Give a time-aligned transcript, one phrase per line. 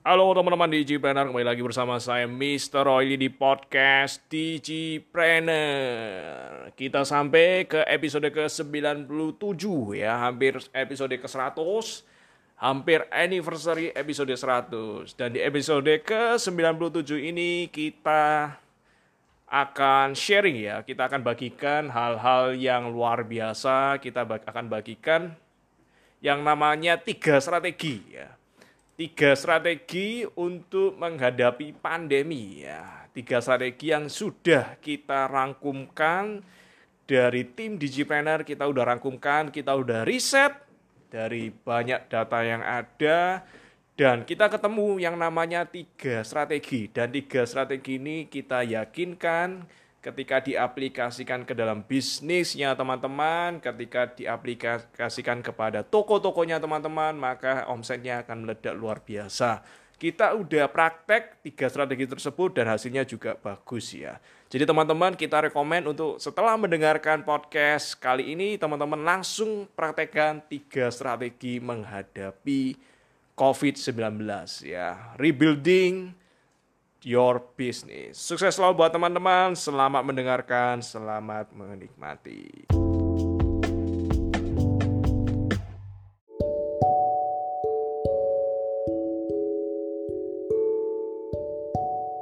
[0.00, 2.88] Halo teman-teman Digipreneur, kembali lagi bersama saya Mr.
[2.88, 5.12] Roy di podcast Digipreneur.
[6.72, 9.60] Kita sampai ke episode ke-97
[10.00, 11.60] ya, hampir episode ke-100,
[12.56, 15.20] hampir anniversary episode 100.
[15.20, 18.56] Dan di episode ke-97 ini kita
[19.52, 25.36] akan sharing ya, kita akan bagikan hal-hal yang luar biasa, kita akan bagikan
[26.24, 28.39] yang namanya tiga strategi ya
[29.00, 33.08] tiga strategi untuk menghadapi pandemi ya.
[33.16, 36.44] Tiga strategi yang sudah kita rangkumkan
[37.08, 40.52] dari tim Digipreneur kita udah rangkumkan, kita udah riset
[41.08, 43.40] dari banyak data yang ada
[43.96, 49.64] dan kita ketemu yang namanya tiga strategi dan tiga strategi ini kita yakinkan
[50.00, 58.74] ketika diaplikasikan ke dalam bisnisnya teman-teman, ketika diaplikasikan kepada toko-tokonya teman-teman, maka omsetnya akan meledak
[58.76, 59.60] luar biasa.
[60.00, 64.16] Kita udah praktek tiga strategi tersebut dan hasilnya juga bagus ya.
[64.48, 71.60] Jadi teman-teman kita rekomend untuk setelah mendengarkan podcast kali ini teman-teman langsung praktekkan tiga strategi
[71.60, 72.80] menghadapi
[73.36, 74.24] COVID-19
[74.64, 75.12] ya.
[75.20, 76.19] Rebuilding
[77.04, 78.20] your business.
[78.20, 82.68] Sukses selalu buat teman-teman, selamat mendengarkan, selamat menikmati.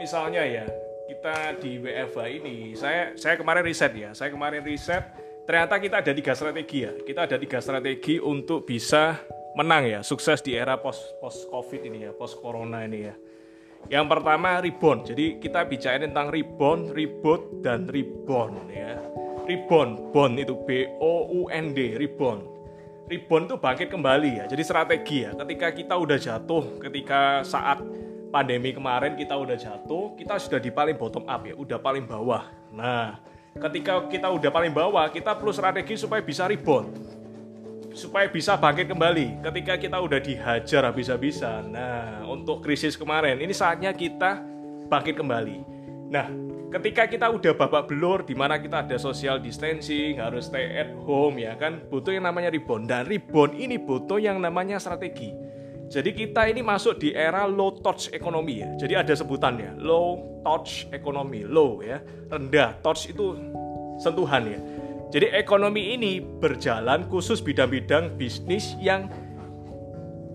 [0.00, 0.66] Misalnya ya,
[1.06, 5.04] kita di WFH ini, saya saya kemarin riset ya, saya kemarin riset
[5.44, 9.20] ternyata kita ada tiga strategi ya, kita ada tiga strategi untuk bisa
[9.52, 13.14] menang ya, sukses di era post post covid ini ya, post corona ini ya.
[13.88, 15.00] Yang pertama rebound.
[15.08, 19.00] Jadi kita bicara tentang rebound, reboot dan rebound ya.
[19.48, 22.44] Rebound, bond itu B O U N D, rebound.
[23.10, 24.44] Rebound itu bangkit kembali ya.
[24.46, 25.34] Jadi strategi ya.
[25.34, 27.82] Ketika kita udah jatuh, ketika saat
[28.30, 32.46] pandemi kemarin kita udah jatuh, kita sudah di paling bottom up ya, udah paling bawah.
[32.70, 33.18] Nah,
[33.58, 37.19] ketika kita udah paling bawah, kita perlu strategi supaya bisa rebound
[37.90, 41.74] supaya bisa bangkit kembali ketika kita udah dihajar habis-habisan.
[41.74, 44.42] Nah, untuk krisis kemarin ini saatnya kita
[44.86, 45.58] bangkit kembali.
[46.10, 46.26] Nah,
[46.70, 51.38] ketika kita udah babak belur di mana kita ada social distancing, harus stay at home
[51.38, 55.34] ya kan, butuh yang namanya rebound dan rebound ini butuh yang namanya strategi.
[55.90, 58.70] Jadi kita ini masuk di era low touch ekonomi ya.
[58.78, 61.98] Jadi ada sebutannya, low touch ekonomi, low ya,
[62.30, 63.34] rendah, touch itu
[63.98, 64.58] sentuhan ya.
[65.10, 69.10] Jadi ekonomi ini berjalan khusus bidang-bidang bisnis yang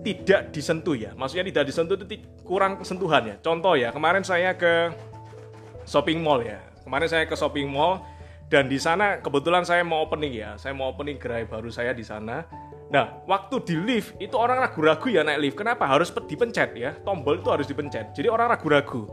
[0.03, 1.15] tidak disentuh ya.
[1.15, 3.35] Maksudnya tidak disentuh itu kurang kesentuhan ya.
[3.39, 4.91] Contoh ya, kemarin saya ke
[5.87, 6.59] shopping mall ya.
[6.83, 8.03] Kemarin saya ke shopping mall
[8.51, 10.53] dan di sana kebetulan saya mau opening ya.
[10.59, 12.45] Saya mau opening gerai baru saya di sana.
[12.93, 15.57] Nah, waktu di lift itu orang ragu-ragu ya naik lift.
[15.57, 15.89] Kenapa?
[15.89, 16.93] Harus dipencet ya.
[17.01, 18.13] Tombol itu harus dipencet.
[18.13, 19.09] Jadi orang ragu-ragu.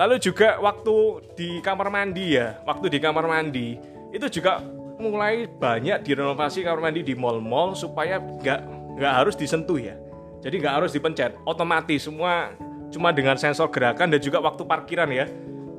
[0.00, 0.96] Lalu juga waktu
[1.36, 2.56] di kamar mandi ya.
[2.64, 3.76] Waktu di kamar mandi
[4.16, 4.64] itu juga
[5.00, 8.60] mulai banyak direnovasi kamar mandi di mall-mall supaya nggak
[9.00, 9.96] nggak harus disentuh ya.
[10.44, 12.52] Jadi nggak harus dipencet, otomatis semua
[12.92, 15.28] cuma dengan sensor gerakan dan juga waktu parkiran ya.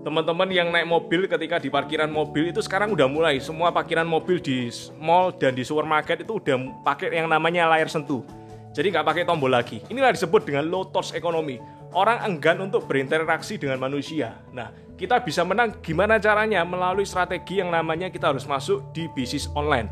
[0.01, 4.41] Teman-teman yang naik mobil ketika di parkiran mobil itu sekarang udah mulai semua parkiran mobil
[4.41, 8.25] di mall dan di supermarket itu udah pakai yang namanya layar sentuh.
[8.73, 9.83] Jadi nggak pakai tombol lagi.
[9.93, 11.61] Inilah disebut dengan low touch economy.
[11.91, 14.39] Orang enggan untuk berinteraksi dengan manusia.
[14.55, 16.63] Nah, kita bisa menang gimana caranya?
[16.63, 19.91] Melalui strategi yang namanya kita harus masuk di bisnis online.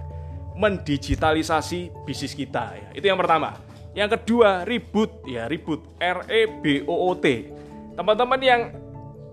[0.55, 2.87] Mendigitalisasi bisnis kita ya.
[2.95, 3.59] itu yang pertama.
[3.95, 7.51] Yang kedua reboot ya reboot R E B O O T.
[7.99, 8.61] Teman-teman yang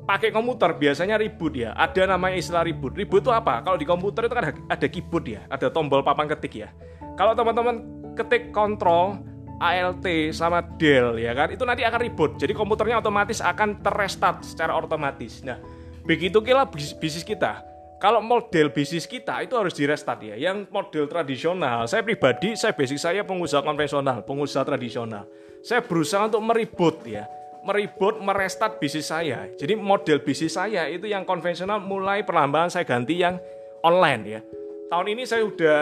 [0.07, 1.75] pakai komputer biasanya reboot ya.
[1.75, 3.63] Ada namanya istilah reboot reboot itu apa?
[3.63, 5.43] Kalau di komputer itu kan ada keyboard ya.
[5.51, 6.69] Ada tombol papan ketik ya.
[7.15, 7.85] Kalau teman-teman
[8.17, 9.21] ketik kontrol
[9.57, 10.07] ALT
[10.37, 11.49] sama Del ya kan?
[11.53, 15.41] Itu nanti akan reboot jadi komputernya otomatis akan terrestart secara otomatis.
[15.45, 15.57] Nah
[16.05, 17.65] begitu kira bisnis kita.
[17.97, 20.37] Kalau model bisnis kita itu harus direstart ya.
[20.37, 25.25] Yang model tradisional saya pribadi saya basic saya pengusaha konvensional pengusaha tradisional.
[25.65, 27.25] Saya berusaha untuk meribut ya.
[27.67, 29.49] Meribut merestart bisnis saya.
[29.59, 33.41] Jadi model bisnis saya itu yang konvensional mulai perlahan saya ganti yang
[33.83, 34.41] online ya.
[34.87, 35.81] Tahun ini saya udah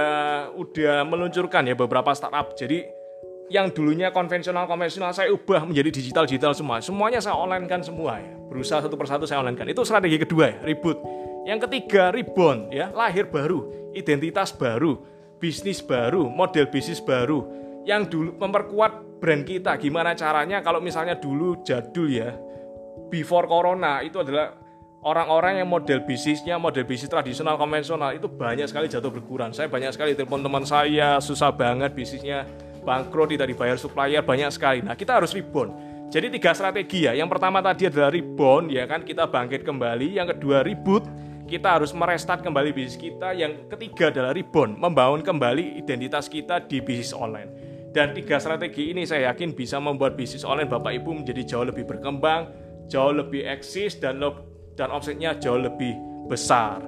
[0.56, 2.56] udah meluncurkan ya beberapa startup.
[2.56, 3.03] Jadi
[3.52, 6.81] yang dulunya konvensional konvensional saya ubah menjadi digital digital semua.
[6.81, 8.32] Semuanya saya online kan semua ya.
[8.49, 10.99] Berusaha satu persatu saya online kan itu strategi kedua ya reboot.
[11.44, 12.88] Yang ketiga rebound ya.
[12.93, 14.96] Lahir baru identitas baru
[15.37, 17.44] bisnis baru model bisnis baru.
[17.85, 19.76] Yang dulu memperkuat brand kita.
[19.76, 22.32] Gimana caranya kalau misalnya dulu jadul ya
[23.12, 24.56] before corona itu adalah
[25.05, 28.17] orang-orang yang model bisnisnya model bisnis tradisional konvensional.
[28.17, 29.52] Itu banyak sekali jatuh berkurang.
[29.52, 32.49] Saya banyak sekali telepon teman saya susah banget bisnisnya
[32.84, 34.84] bangkrut, tidak dibayar supplier banyak sekali.
[34.84, 35.72] Nah, kita harus rebound.
[36.14, 37.12] Jadi tiga strategi ya.
[37.16, 40.14] Yang pertama tadi adalah rebound ya kan kita bangkit kembali.
[40.14, 41.02] Yang kedua reboot
[41.50, 43.34] kita harus merestart kembali bisnis kita.
[43.34, 47.50] Yang ketiga adalah rebound, membangun kembali identitas kita di bisnis online.
[47.94, 51.86] Dan tiga strategi ini saya yakin bisa membuat bisnis online Bapak Ibu menjadi jauh lebih
[51.86, 52.50] berkembang,
[52.90, 54.19] jauh lebih eksis dan
[54.75, 55.94] dan omsetnya jauh lebih
[56.26, 56.82] besar.